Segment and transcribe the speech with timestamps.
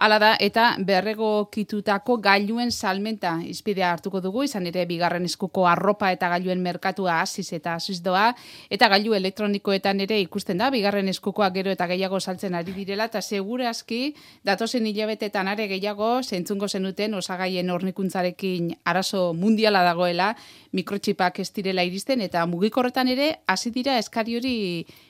[0.00, 6.08] Hala da, eta berrego kitutako gailuen salmenta izpidea hartuko dugu, izan ere bigarren eskuko arropa
[6.14, 8.30] eta gailuen merkatua hasiz eta hasiz doa,
[8.72, 13.20] eta gailu elektronikoetan ere ikusten da, bigarren eskukoa gero eta gehiago saltzen ari direla, eta
[13.20, 20.30] segure aski, datozen hilabetetan are gehiago, zentzungo zenuten osagaien hornikuntzarekin arazo mundiala dagoela,
[20.76, 24.54] mikrotxipak ez direla iristen, eta mugikorretan ere, hasi dira eskari hori,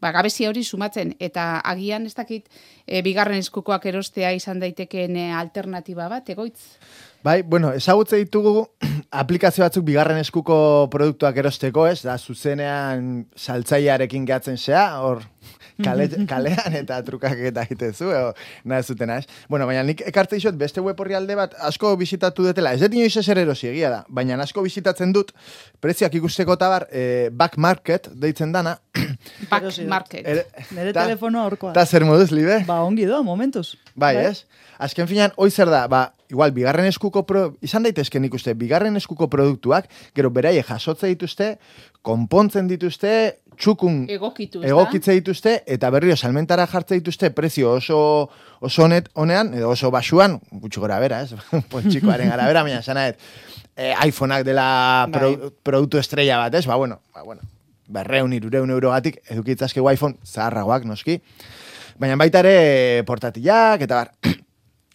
[0.00, 2.48] ba, gabezia hori sumatzen, eta agian ez dakit,
[2.86, 6.60] e, bigarren eskukoak erostea izan daitekeen e, alternatiba bat, egoitz?
[7.22, 8.64] Bai, bueno, ezagutze ditugu
[9.22, 10.56] aplikazio batzuk bigarren eskuko
[10.90, 12.00] produktuak erosteko, ez?
[12.02, 15.22] Da, zuzenean saltzaiarekin gehatzen zea, hor
[15.86, 18.10] kale, kalean eta trukak eta egitezu,
[18.66, 19.22] nahi zuten, ez?
[19.48, 22.98] Bueno, baina nik ekarte izot, beste web horri alde bat asko bizitatu dutela, ez dut
[22.98, 25.30] inoiz eser erosi egia da, baina asko bizitatzen dut,
[25.80, 28.80] prezioak ikusteko tabar, e, back market, deitzen dana.
[29.50, 30.26] Back market.
[30.26, 31.72] Er, Nere telefono horkoa.
[31.76, 32.62] Ta zer moduz, libe?
[32.68, 33.76] Ba, ongi do, momentuz.
[33.94, 34.44] Bai, bai, ez?
[34.82, 39.28] Azken finan, oi zer da, ba, igual, bigarren eskuko, pro, izan daitezken ikuste, bigarren eskuko
[39.30, 41.52] produktuak, gero beraie jasotze dituzte,
[42.02, 43.12] konpontzen dituzte,
[43.60, 48.00] txukun Egokitu, egokitze dituzte, eta berrio salmentara jartze dituzte, prezio oso,
[48.64, 51.36] oso honet, honean, edo oso basuan, gutxi gora bera, ez?
[51.72, 53.20] Pontxikoaren gara bera, baina zanaet,
[53.76, 54.66] eh, iPhoneak dela
[55.12, 55.52] pro, bai.
[55.62, 56.66] produktu estrella bat, ez?
[56.66, 57.44] Ba, bueno, ba, bueno,
[57.92, 61.20] berreun, irureun eurogatik, edukitzazke iPhone zaharragoak, noski.
[62.00, 64.14] Baina baita ere portatilak, eta bar,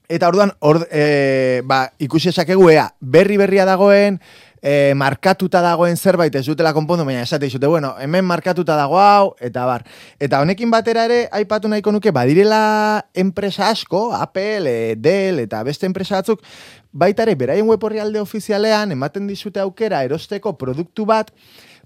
[0.08, 4.22] Eta orduan, or, e, ba, ikusi esakegu ea, berri berria dagoen,
[4.62, 9.34] e, markatuta dagoen zerbait ez dutela konpondu, baina esate izute, bueno, hemen markatuta dago hau,
[9.44, 9.84] eta bar.
[10.24, 15.90] Eta honekin batera ere, aipatu nahiko nuke, badirela enpresa asko, Apple, e, Dell, eta beste
[15.90, 16.44] enpresa batzuk,
[16.92, 21.36] baita ere, beraien web alde ofizialean, ematen dizute aukera erosteko produktu bat,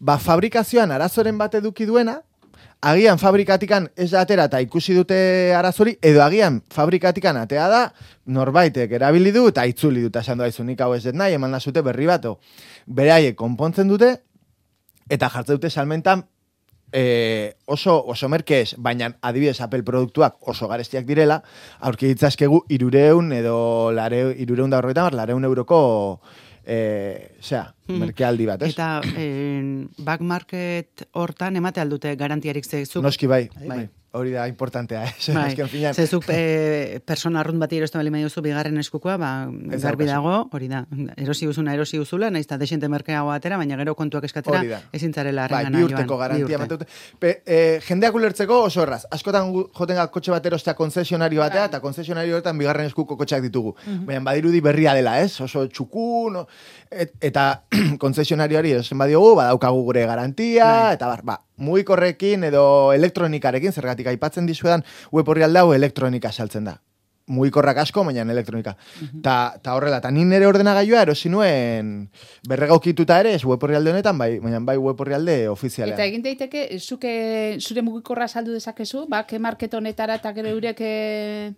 [0.01, 2.17] ba, fabrikazioan arazoren bat eduki duena,
[2.81, 7.83] agian fabrikatikan ez atera eta ikusi dute arazori, edo agian fabrikatikan atea da,
[8.25, 12.07] norbaitek erabili du eta itzuli dut esan doa nik hau ez nahi, eman zute berri
[12.09, 12.39] bato.
[12.87, 14.15] Bereaie konpontzen dute,
[15.09, 16.25] eta jartze dute salmentan
[16.91, 21.41] e, oso, oso merkez, baina adibidez Apple produktuak oso garestiak direla,
[21.79, 26.21] aurki ditzazkegu irureun edo lare, irureun da horretan, lareun euroko
[26.65, 26.77] e,
[27.41, 28.03] zera, hmm.
[28.05, 28.73] merkealdi bat, ez?
[28.73, 33.01] Eta en, back market hortan emate aldute garantiarik zezu?
[33.01, 33.67] Noski bai, bai.
[33.67, 33.89] bai.
[34.13, 35.13] Hori da importantea, eh?
[35.33, 35.55] Bai.
[35.93, 39.29] Zezuk e, persona arrunt bati erostu bali duzu bigarren eskukoa, ba,
[39.79, 40.81] garbi dago, hori da.
[41.15, 45.63] Erosi uzuna, erosi uzula, nahiz eta desente merkeago atera, baina gero kontuak eskatzera ezintzarela bai,
[45.71, 46.59] bi urteko garantia.
[46.59, 46.89] Bi
[47.21, 49.05] Pe, e, jendeak ulertzeko oso erraz.
[49.15, 51.71] Askotan joten kotxe bat erostea konzesionario batea, bai.
[51.71, 53.77] eta konzesionario horretan bigarren eskuko kotxeak ditugu.
[53.85, 55.39] Mm Baina badirudi berria dela, ez?
[55.39, 56.41] Oso txukun,
[56.91, 57.63] et, eta
[58.03, 60.93] konzesionarioari erosen badiogu, badaukagu gure garantia, bai.
[60.99, 62.63] eta bar, ba, mugikorrekin edo
[62.95, 66.79] elektronikarekin, zergatik aipatzen dizuedan, web horri aldau elektronika saltzen da
[67.31, 68.75] mugikorrak asko, baina elektronika.
[69.23, 71.93] Ta, ta horrela, ta ni nere ordenagailua erosi nuen
[72.47, 75.95] berregokituta ere, ez web alde honetan, bai, baina bai web alde ofizialean.
[75.95, 77.13] Eta egin daiteke, zuke
[77.59, 80.81] zure mugikorra saldu dezakezu, ba, ke market honetara eta gero eurek...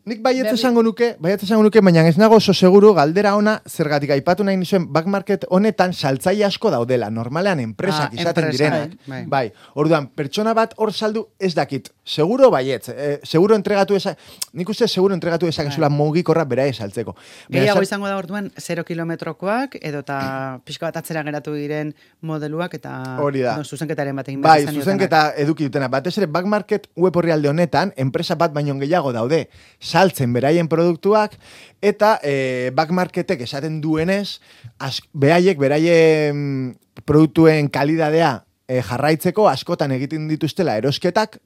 [0.10, 4.14] Nik baiet esango nuke, baiet esango nuke, baina ez nago oso seguru, galdera ona, zergatik
[4.16, 8.98] aipatu nahi nizuen, back market honetan saltzai asko daudela, normalean enpresak ah, izaten direnak.
[9.08, 9.24] Bai.
[9.30, 9.46] bai.
[9.80, 11.90] Orduan, pertsona bat hor saldu ez dakit.
[12.04, 14.16] Seguro baiet, eh, seguro entregatu esa,
[14.54, 15.98] nik uste seguro entregatu esa dezakezula bai.
[15.98, 17.16] mugikorra bera esaltzeko.
[17.52, 20.20] Gehiago izango da orduan 0 kilometrokoak edo eta
[20.68, 22.94] pixka bat atzera geratu diren modeluak eta
[23.24, 23.58] Hori da.
[23.58, 25.90] No, zuzenketaren batekin Bai, zuzenketa eduki dutena.
[25.92, 29.48] Batez ere back market web alde honetan, enpresa bat baino gehiago daude
[29.80, 31.38] saltzen beraien produktuak
[31.82, 34.40] eta e, back marketek esaten duenez,
[34.80, 36.76] az, beraiek beraien
[37.06, 41.40] produktuen kalidadea e, jarraitzeko askotan egiten dituztela erosketak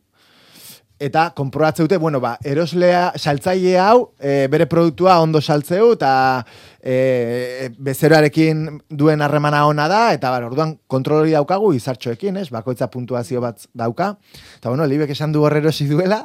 [1.00, 6.12] eta konprobatzen dute, bueno, ba, eroslea, saltzaile hau, e, bere produktua ondo saltzeu, eta
[6.82, 12.48] e, bezeroarekin duen harremana ona da, eta bar, orduan kontrolori daukagu izartxoekin, ez?
[12.54, 14.16] Bakoitza puntuazio bat dauka.
[14.58, 16.24] Eta bueno, libek esan du horrero duela.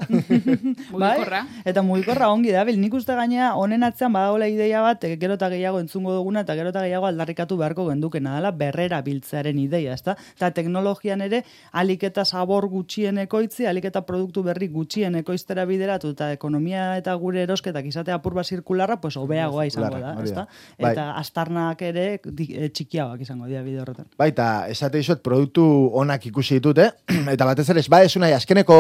[1.03, 1.19] bai,
[1.65, 5.35] eta mugikorra ongi da, bil, nik uste gainea honen atzean badagoela ideia bat, e, gero
[5.35, 9.93] eta gehiago entzungo duguna, eta gero eta gehiago aldarrikatu beharko gendukena dela, berrera biltzearen ideia,
[9.93, 10.17] ezta?
[10.37, 16.13] Eta teknologian ere, alik eta sabor gutxien ekoitzi, alik eta produktu berri gutxien ekoiztera bideratu,
[16.15, 20.47] eta ekonomia eta gure erosketak izatea apurba zirkularra, pues obeagoa izango da, ezta?
[20.79, 20.93] Bai.
[20.93, 24.09] Eta astarnak ere e, txikiagoak izango dira bide horretan.
[24.19, 25.65] Baita, esate dizut produktu
[25.99, 26.91] onak ikusi ditut, eh?
[27.35, 28.79] eta batez ere, ez ba, ez unai, azkeneko,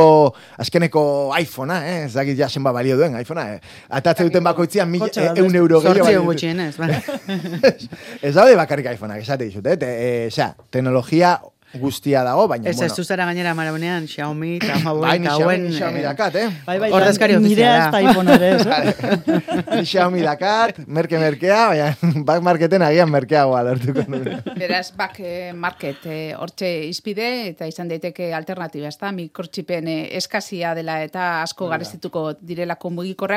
[0.62, 1.04] azkeneko
[1.40, 2.04] iPhonea, eh?
[2.06, 3.78] ez dakit ja zenba balio duen iPhonea, eh?
[4.00, 6.26] Atatze duten bakoitzian mil, e, eun euro gehiago.
[6.30, 7.00] gutxien, ez, bai.
[8.26, 9.78] ez daude bakarrik iPhoneak, esate dizut, eh?
[9.80, 9.92] Te,
[10.28, 11.36] e, teknologia
[11.80, 12.94] guztia dago, baina, Ez, ez, bueno.
[12.94, 16.48] zuzara gainera marabonean, Xiaomi, eta Bai, Huawei, ni eta Xiaomi, ni Xiaomi dakat, eh?
[16.66, 17.86] Bai, bai, Ordezkari nirea ofiziala.
[17.86, 18.66] ez da iPhone ere, ez?
[18.66, 19.82] eh?
[19.86, 24.42] Xiaomi dakat, merke merkea, baina back marketen agian merkeagoa lortuko nuen.
[24.58, 29.98] Beraz, back eh, market eh, hortxe izpide, eta izan daiteke alternatiba, ez da, mikrotxipen eh,
[30.18, 33.30] eskazia dela eta asko garezituko direlako mugikorrak,